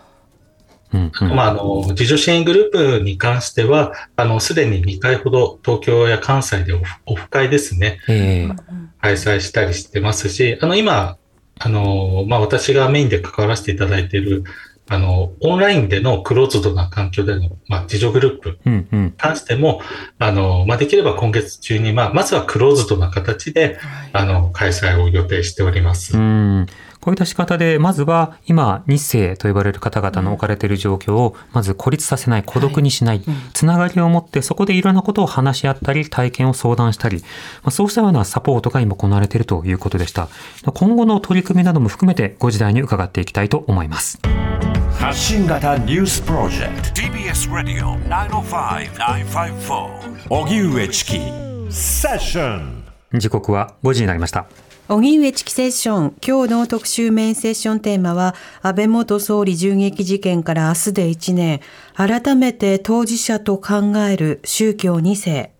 [0.92, 6.74] うんうん、まあ、あの、自助支援グループに関しては、あの、すでに2回ほど東京や関西で
[7.06, 8.56] オフ会ですね、えー、
[9.00, 11.16] 開催したりしてますし、あの、今、
[11.58, 14.44] あの、まあ、私がメインで関わらせていただいている、
[14.88, 19.82] あの、オンラインでのクローズドな環境での、まあ、自助グループに関しても、うんうん、
[20.18, 23.76] あの、まあ、できれば今月中に、まあ、まずはクローズドな形で、はい、
[24.12, 26.16] あの、開催を予定しております。
[26.16, 26.66] うん
[27.00, 33.22] こういった仕方で、まずは今、日世と呼ばれる方々の置かれている状況を、まず孤立させない、孤独にしない、
[33.54, 37.18] つながりを持って、そこでいろんなことを話し合ったり、体験を相談したり、
[37.62, 40.28] まあ、そうしたようなサポートが今行われているということでした。
[40.74, 44.18] 今後の取り組みなども含めて、ご時代に伺っていきたいと思います。
[45.08, 47.00] 発信型ニュースプロジェクト。
[47.00, 51.12] TBS ラディオ905-954おぎゅうえちき
[51.70, 54.44] セッション時刻は5時になりました。
[54.88, 56.14] 荻上チキセッション。
[56.22, 61.62] 今日の特集メインセッションテーマは安倍元総理銃撃事件から明日で1年。
[61.94, 65.52] 改めて当事者と考える宗教2世。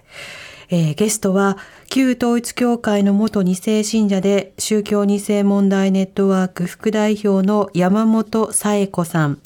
[0.68, 1.56] えー、ゲストは
[1.90, 9.40] 旧統一教会の元2世信者で宗教2世問題ネットワーク副代表の山本紗恵子さん。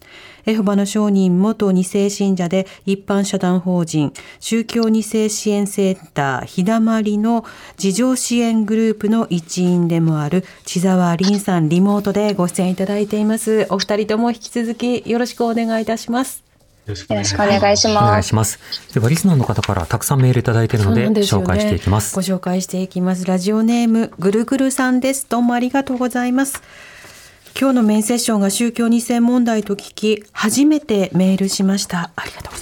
[0.44, 7.44] エホバの商人元2世信者で一般社団法人宗教2世支援センターひだまりの
[7.76, 13.68] 事情支援グループの一員でもある千沢凛さんリモートでご出演いただいています。
[13.70, 16.41] お二人とも引き続きよろしくお願いいたします。
[16.86, 17.88] よろしくお願いします。
[17.88, 18.58] お願いします。
[18.92, 22.14] では、リスナーの方からたくさんメールいただいているので、でね、紹介していきます。
[22.16, 23.24] ご紹介していきます。
[23.24, 25.26] ラジオネーム、ぐるぐるさんです。
[25.28, 26.60] どうもありがとうございます。
[27.58, 32.10] 今日のメインセッションが宗教二世問題と聞き、初めてメールしました。
[32.16, 32.61] ありがとうございます。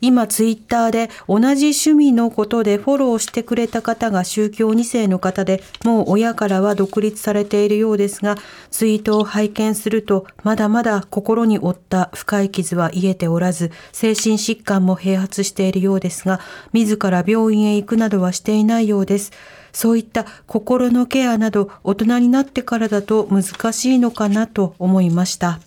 [0.00, 8.36] 今ツイッターで同じ趣味のことでフォローしてくれた方が宗教2世の方でもう親からは独立されているようですが
[8.70, 16.40] ツイートを拝見するとまだまだ心に負った深い傷は癒えておらず精神疾患も併発しているようですが
[16.72, 19.32] 自ら病院へ行くなどはしていないようです。
[19.72, 25.60] そういった心のケアなど大人になってからだと難しいのかなと思いました。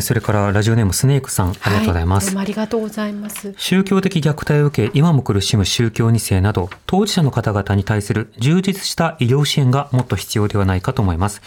[0.00, 2.34] それからラジオネームスネークさん、ありがとうございます。
[2.34, 3.54] はい、ありがとうございます。
[3.58, 11.42] 宗教的虐待を受け、今も苦しむ宗教2世など、当事者の方々に対する充実した医療支援がもっと必要ではないかと思います。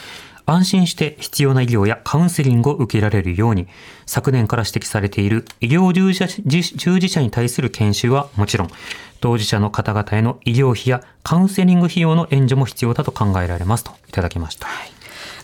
[0.45, 3.67] 安心して必要な医療やカウンセリングを受けられるように、
[4.05, 8.69] 昨年から指摘されている医療従事者従事者に対する研修はもちろん、
[9.21, 14.67] 当事者の方々への医療費やカウンセリング費用の援助も必要だと考えられますといただきました。
[14.67, 14.94] はい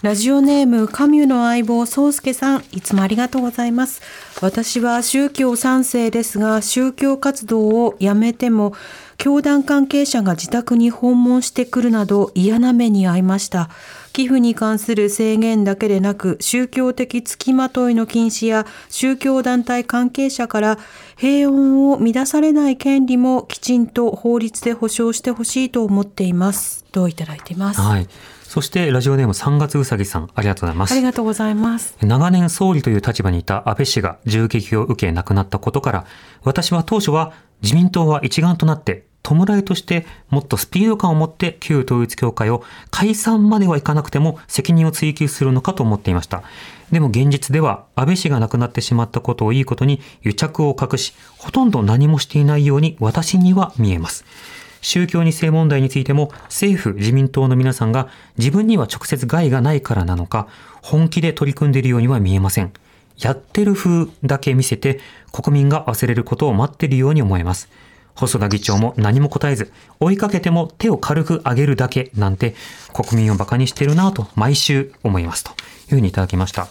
[0.02, 4.02] ラジオネーム、カミュの相棒、宗介さん、いつもありがとうございます。
[4.42, 8.74] 私は宗教賛成ですが、宗教活動をやめても、
[9.20, 13.70] 教団関係者が自宅に訪問してくるなど嫌な目に遭いました。
[14.12, 20.80] 寄付に関する制限だけでなく、宗教的付きまといの禁止や宗教団体関係者から
[21.16, 26.86] 平穏を乱されない権利もきちんと法律で保障してほしいと思っています。
[26.92, 27.82] といただいています。
[27.82, 28.08] はい。
[28.52, 30.92] そしてラジオネーム3月うさぎさん、ありがとうございます。
[30.92, 31.96] ありがとうございます。
[32.02, 36.06] 長年総理という立場にいた安倍氏が銃撃を受け亡くなったことから、
[36.44, 46.44] 私は当初は自民党は一丸となって弔いとしてもっとスピード感を持って旧統一教会を解散まではいかなくても責任を追及するのかと思っていました。
[46.92, 54.26] でも現実では安倍氏が亡くなってしまったことをいいことに癒着を隠し、ほとんど何もしていないように私には見えます。
[54.82, 60.48] 宗教2世問題についても政府、自民党の皆さんが自分には直接害がないからなのか、
[60.82, 62.74] 本気で取り組んでいるようには見えません。
[63.18, 65.00] やってる風だけ見せて
[65.32, 67.70] 国民が忘れることを待っているように思えます。
[68.16, 72.56] 細田議長も何も答えず、追いかけても手を軽く上げるだけなんて
[72.94, 76.68] 国民を馬鹿にしてるなぁと毎週思いますというふうにいただきました。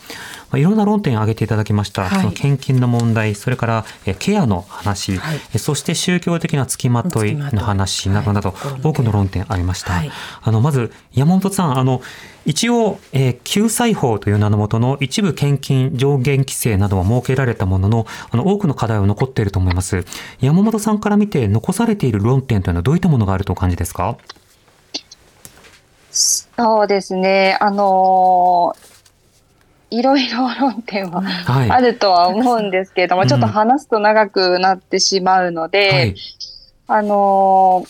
[0.51, 2.03] まあ、いろんな論点を挙げていただきました。
[2.03, 3.85] はい、その献金の問題、それから
[4.19, 9.93] ケアの話、はい、そして宗教的な付きまといの話などなど、多くの論点ありました。
[9.93, 10.11] はい、
[10.43, 12.03] あのまず山本さん、あの
[12.47, 20.05] 一応、えー、救済法という名のもとの一部献金上限規制などは設けられたものの、あの多くの課題は残っていると思います。
[20.41, 24.17] 山本さんから見て残されている論点というのはどういったものがあるとお感じですか？
[26.11, 27.57] そうですね。
[27.61, 28.90] あのー
[29.91, 36.15] いろいろ論点はあるとは思うんですけれども、はい、ちょっと話すと長くなってしまうので、はい、
[36.87, 37.85] あの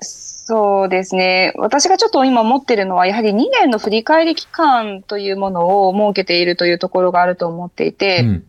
[0.00, 1.52] そうですね。
[1.56, 8.44] 私がちょっと今持ってるのは、やはり2年の振り返り期間というものを設けているというところがあると思っていて、うん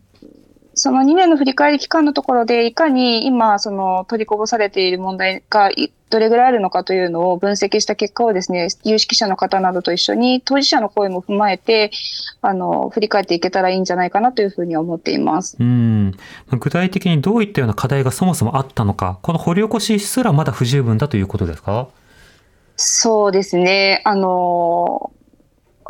[0.74, 5.70] その2年の振り返り期間のところで、いかに今、その取りこぼされている問題が
[6.10, 11.90] どれぐらいあるのかというのを分析した結果をですね、有識者の方などと一緒に当事者の声も踏まえて、
[12.42, 15.56] あの、振り返っていけたらいいんじゃないかなというふうに思っています。
[15.60, 16.12] うん。
[16.58, 21.88] 具体的にどういったような課題がそもそもあったのか、この掘り起こしすらまだ不十分だということですか？
[22.76, 24.02] そうですね。
[24.04, 25.12] あの、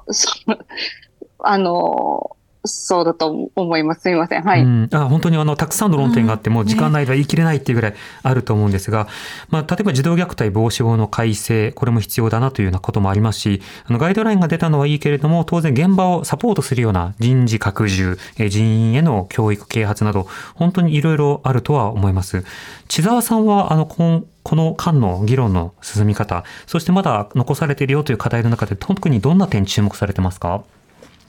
[1.40, 4.03] あの、そうだと思います。
[4.03, 4.42] すみません。
[4.42, 4.62] はい。
[4.62, 9.07] うん、あ本当にあの、たくさんの論点があって、もう時間内では言い切れないっていうぐらいあると思うんですが、
[9.50, 22.44] まあ、例えば児童虐待防止法の改正、これも必要だなというようなこともありますし、あの、ガイドラインが出たのはいいけれども、当然現場をサポートするような人事拡充、人員への教育啓発など、本当にいろいろあるとは思います。
[22.88, 30.62] 千沢さんは、あの、この間の議論の進み方、そしてまだ残されているよという課題の中で、特にどんな点注目されてますか？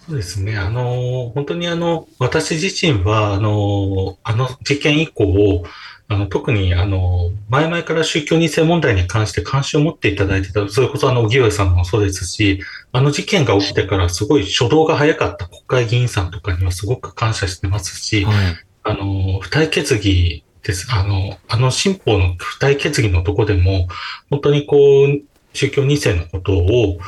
[0.07, 0.57] そうですね。
[0.57, 5.63] あの、本当にあの、私自身は、あの、あの事件以降、
[6.07, 18.35] あの、特にあの、前々から宗教2世問題に関して関心を持っていただいてた、それこそあの、荻上さんもそうですし、あの事件が起きてからすごい初動が早かった国会議員さんとかにはすごく感謝してますし、はい、
[18.83, 20.87] あの、付帯決議です。
[20.91, 23.87] あの、あの新法の付帯決議のとこでも、
[24.29, 25.21] 本当にこう、
[25.53, 26.99] 宗教2世のことを、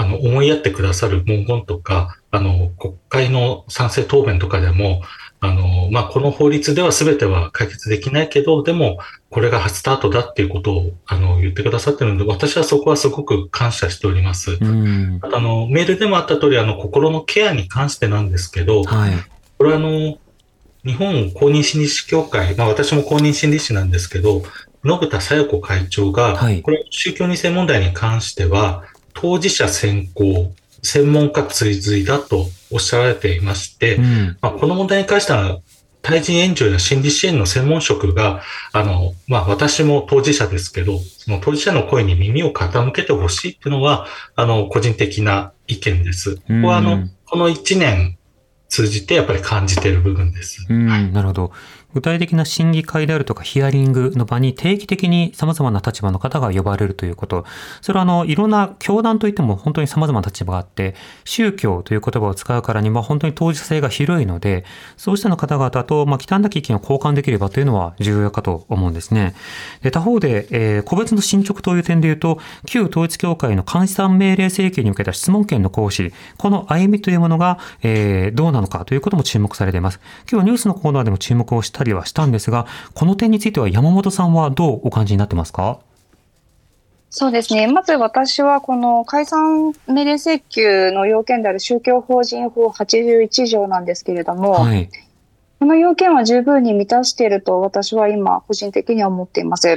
[0.00, 5.02] あの、思いやってくださる文言とか、あの、国会の賛成答弁とかでも、
[5.40, 14.58] あの、まあ、この法律では全ては解決できないけど、でも、これが初スタートだっていうことを、あの、言ってくださってるので、私はそこはすごく感謝しております。
[15.20, 19.12] あと、あの、メールでもあった通り、あの、心のケアに関してなんですけど、はい、
[19.58, 20.16] これはあの、
[20.82, 24.42] 日本公認心理師協会、まあ、私も公認心理師なんですけど、
[24.82, 28.84] 信田佐代子会長が、はい、これ、宗教2世問題に関しては、
[29.14, 35.58] 当事者先行、専門家追随だとおっしゃられていまして、うん、まあ、この問題に関しては、
[36.02, 38.40] 対人援助や心理支援の専門職が、
[38.72, 46.36] あの、まあ、私も当事者ですけど、その当事者の声に耳を傾けてほしいっていうのは、あの、個人的な意見です。
[46.36, 48.16] ここは、あの、この1年
[48.70, 50.64] 通じてやっぱり感じている部分です。
[50.68, 51.52] うん、なるほど。
[51.92, 57.44] 具体的な審議会であるとかヒアリングの場に定期的に様々な立場の方が呼ばれるということ。
[57.80, 60.94] それはあの、いろんな教団といっても本当に様々な立場があって、
[61.24, 64.64] 宗教という言葉を使うからには本当に当事者性が広いので、
[64.96, 69.34] そうしたの方々と、まあ、忌憚なき意見を交換できればというのは重要かと思うんですね。
[69.82, 80.00] で他方で、えー、個別の進捗という点で言うと、旧統一教会の監視産命令請求に向けた質問権の行使、この歩みというものが、えー、どうなのかということも注目されています。
[80.22, 85.80] 今日はニュースのコーナーでも注目をしたりはしたんですが、この点については山本さんはどうお感じになってますか？
[87.12, 87.66] そうですね。
[87.66, 94.88] まず私はこの解散命令請求の要件である宗教法人法81条なんですけれども、はい、
[95.58, 99.76] この要件は十分に満たしていると私は今個人的には思っています。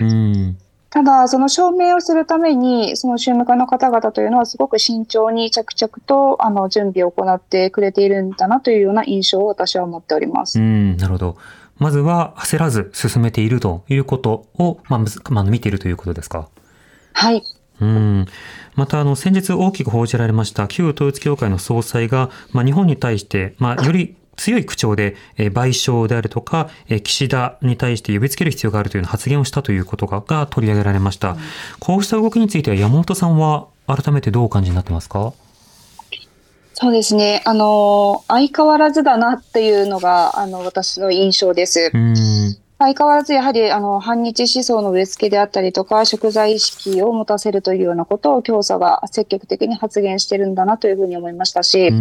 [0.94, 10.60] ただ、その証明をするために、その宗務課の方々というのはすごく慎重に着々とあの準備を行ってくれているんだなというような印象を私は持っております。
[10.60, 11.38] うん、なるほど。
[11.80, 16.48] まずは焦らず進めているということを、まあ、まあ、見ているということですか？
[17.14, 17.42] はい。
[17.82, 18.28] うん。
[18.76, 31.32] また、あの、先日大きく報じられました旧統一教会の総裁が、まあ、日本に対して、まあ、より強い口調で、え賠償であるとか、え岸田に対して呼びつける必要があるという発言をしたということがが取り上げられました。
[31.32, 31.38] うん、
[31.80, 35.34] こうした動きについては山本さんは改めてどうお感じになってますか？
[36.74, 37.42] そうですね。
[37.46, 41.92] あの、相変わらずだなっていうのが、あの、私の印象です。
[41.94, 42.16] うん
[42.80, 51.94] 相変わらずやはりあの反日思想の植え付けであったりとか、食材意識を持たせるというようなことを教祖が積極的に発言してるんだなというふうに思いましたし、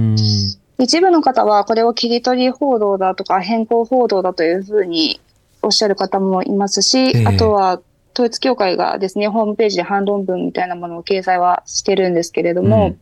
[0.78, 5.20] 一部の方はこれを切り取り報道だとか変更報道だというふうに
[5.62, 7.80] おっしゃる方もいますし、えー、あとは
[8.14, 12.98] 統一教会がですね、ホームページで反論文みたいなものを掲載はしてるんですけれども、うん、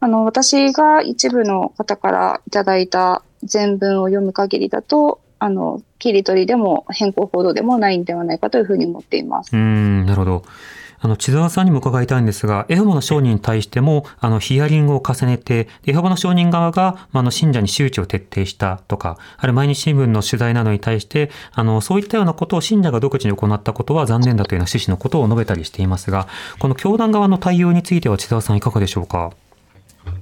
[0.00, 9.56] あの、私が一部の方からいただいた全文を読む限りだと、あの、切り取りでも変更報道でもないんではないかというふうに思っています。
[9.56, 10.44] うん、なるほど。
[11.04, 26.28] あの、千沢さんにも伺いたいんですが、エホバの証人に対しても、あの、ヒアリングを重ねて、エホバの証人側が、まあ、の、信者に周知を徹底したとか、ある毎日新聞の取材などに対して、あの、そういったようなことを信者が独自に行ったことは残念だというような趣旨のことを述べたりしていますが、
[26.60, 29.32] この教団側の対応については千沢さんいかがでしょうか？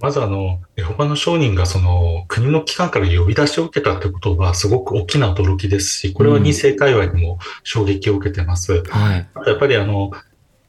[0.00, 8.74] まずあの、エホバの商人がその国の機関から呼び出しを受けたということはすごく大きな驚きですし、これは二世界隈にも衝撃を受けてます。
[8.74, 10.10] うんはい、やっぱりあの、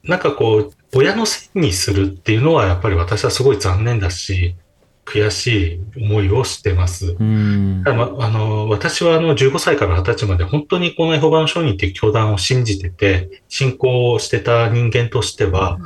[0.04, 4.56] なんかこう、親のせいにするっていうのはやっぱり私はすごい残念だし、
[5.04, 7.16] 悔しい思いをしてます。
[7.18, 15.78] うんまあの私はあの15歳から20歳まで本当にこのエホバの商人っていう教団を信じてて、信仰してた人間としては、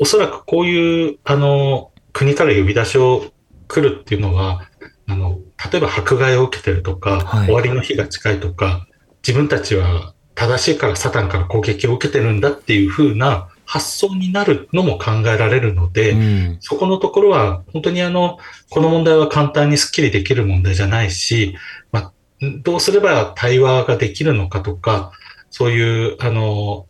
[0.00, 3.24] おそらくこういうあの国から呼び出しを
[3.68, 4.68] 来るっていうのは、
[5.06, 5.38] あの、
[5.70, 8.86] 例えば迫害を受けてるとか、はい、終わりの日が近いとか、
[9.26, 18.38] 自分たちは正しいからサタンから攻撃を受けてるんだっていう風な発想になるのも考えられるので、うん、そこのところは本当にあの、
[18.70, 21.56] この問題は簡単にスッキリできる問題じゃないし、
[21.92, 22.12] まあ、
[22.62, 25.12] どうすれば対話ができるのかとか、
[25.50, 26.86] そういう、あの、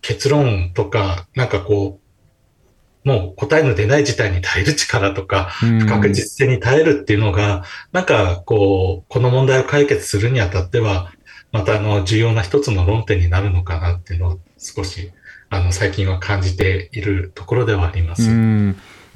[0.00, 2.00] 結論とか、なんかこ
[3.04, 11.12] う、もう答えの出ない事態に耐える力とか、不確実性に耐えるっていうのが、なんかこう、この問題を解決するにあたっては、
[11.54, 15.12] またあの、重要な一つの論点になるのかなっていうのを少し、
[15.50, 18.28] あの、最近は感じているところではあります。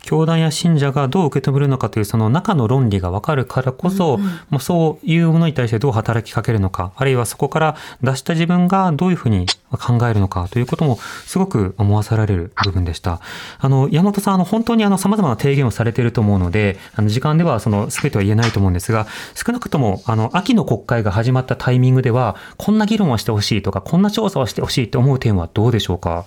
[0.08, 10.96] 教団や信者がどう受け止めるのかというその中の論理がわかるからこそ、うんうん、もうそういうものに対してどう働きかけるのか、あるいはそこから出した自分がどういうふうに考えるのかということも
[11.26, 13.20] すごく思わされる部分でした。
[13.58, 26.24] あの、山本さん、あの、本当にあの、様々な提言をされていると思うので、あの、時間ではその、全ては言えないと思うんですが、少なくとも、あの、秋の国会が始まったタイミングでは、こんな議論はしてほしいとか、こんな調査はしてほしいと思う点はどうでしょうか？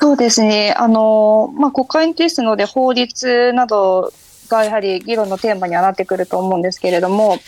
[0.00, 0.74] そうですね。
[0.78, 4.12] あの、まあ、国会ですので法律など
[4.48, 7.38] がやはり議論のテーマにはなってくると思うんですけれども、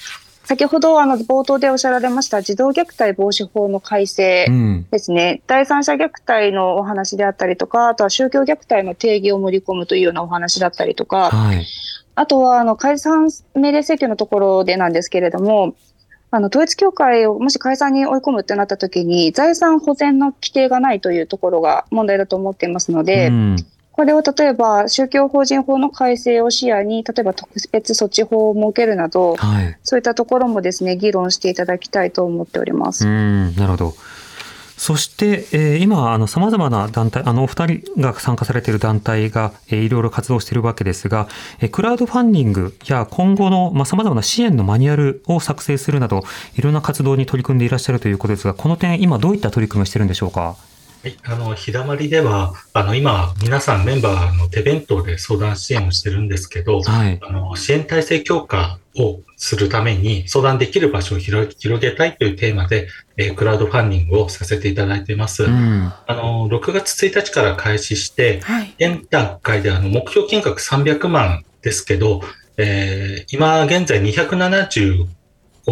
[0.44, 4.46] 先ほどあの冒頭でおっしゃられました児童虐待防止法の改正
[4.90, 11.64] ですね、うん、第三者虐待のお話であったりとか、あとは宗教虐待の定義を盛り込むというようなお話だったりとか、はい、
[12.16, 15.74] あとはあの解散命令請求のところでなんですけれども、
[16.34, 23.56] あの、統一教会をもし解散に追い込むってなった時に、財産保全の規定がないというところが問題だと思っていますので、うん、
[23.92, 33.06] これを例えば宗教法人法の改正を視野に、例えば特別措置法を設けるなど、はい、そういったところもですね、議論していただきたいと思っております。
[33.06, 33.94] うんなるほど。
[34.82, 41.28] そして、えー、今、あの、様々な団体、あの、お二人が参加されている団体が、えー、いろいろ活動しているわけですが、
[41.60, 46.24] えー、クラウドファンディングや今後の、まあ、様々な支援のマニュアルを作成するなど、
[46.56, 50.40] いろんな活動に取り組んでいらっしゃるということですが、この点、今どういった取り組みをしているんでしょうか？
[51.04, 61.48] はい、あの、日だまりでは、あの、今、皆さんメンバーの手弁当で相談支援をしてるんですけど、はい、あの、支援体制強化をするために相談できる場所を広
[61.80, 65.44] げたいというテーマで、えー、クラウドファンディングをさせていただいています。
[65.44, 72.20] うん、あの、6月1日から開始して、はい、現段階であの、目標金額300万ですけど、
[72.58, 75.06] えー、今現在275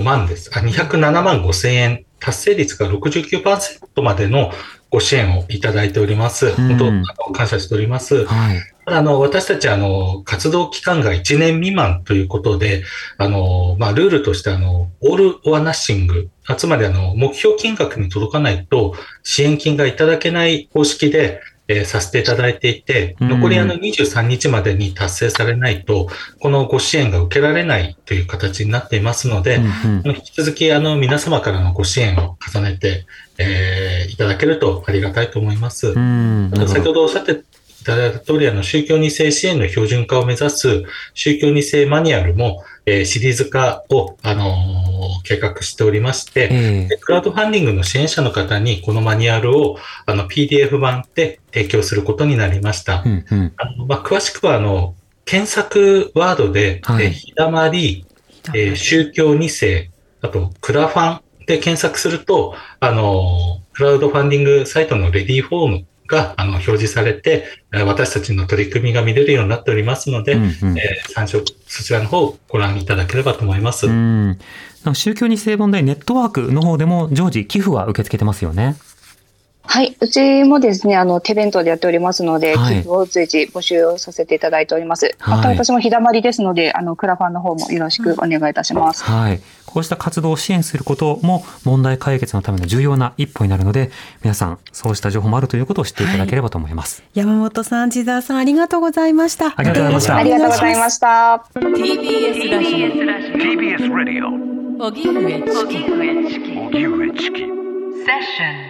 [0.03, 0.51] 万です。
[0.55, 4.53] あ、207万5千円達成率が69%までの
[4.91, 6.53] ご支援をいただいております。
[6.53, 8.25] 本当、あの感謝しております。
[8.25, 8.61] はい、
[8.99, 12.85] あの私たちあの活動期間が1年未満ということで、
[13.19, 26.09] あのまあ、ルールとしてあのオール・オア・ナッシング、つまりあの目標金額に届かないと支援金がいただけない方式で、えー、させていただいていて、残りあの23日までに達成されないと、
[26.41, 33.07] このご支援が受けられないという形になっていますので、うんうん、引き続きあの皆様からのご支援を重ねて、
[33.39, 35.93] えー、いただけるとありがたいと思います。
[35.93, 37.41] 先ほどおっしゃって
[37.81, 53.03] いただいた通り、あの、宗教2世支援の標準化を目指す宗教2世マニュアルも、えー、シリーズ化を、あのー、計画しておりまして、えー、クラウドファンディングの支援者の方にこのマニュアルをあの PDF 版で提供することになりました。
[53.05, 58.05] うんうん、あのまあ、詳しくはあの検索ワードで、はい、えー、ひだまり、
[58.55, 59.91] えー、宗教2世、
[60.23, 73.87] あとクラファンで検索すると、あのクラウドファンディングサイトのレディーフォームがあの表示されて、私たちの取り組みが見れるようになっておりますので、うんうん、えー、参照、そちらの方をご覧いただければと思います。
[73.87, 74.39] うん
[74.95, 78.77] 宗教2世問題ネットワークの方でも常時寄付は受け付けてますよね。
[79.63, 85.15] はい、うちもですね、あの、手弁当でやっておりますので、寄付を随時募集をさせていただいております。
[85.19, 89.05] はい、また私も日だまりですので、あの、クラファンの方もよろしくお願いいたします。
[89.05, 89.41] はい。
[89.67, 93.91] こうした活動を支援することも問題解決のための重要な一歩になるので、
[94.23, 97.03] 皆さん、そうした情報もあるということを知っていただければと思います。
[97.03, 99.55] はい、山本さん、千沢さん、ありがとうございました。
[99.57, 100.17] ありがとうございました。
[100.17, 101.45] ありがとうございました。
[101.55, 102.89] TBS ラジオ。
[103.39, 104.87] TBS ラジオ。
[104.87, 105.43] 荻上
[106.27, 106.59] チキ。
[106.59, 107.39] 荻上チキ。
[107.39, 108.70] セッション。